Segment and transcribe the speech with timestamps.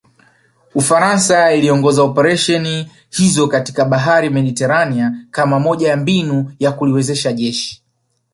[0.75, 7.83] Ufaransa iliongoza operesheni hizo katika bahari Mediterania kama moja ya mbinu ya kuliwezesha jeshi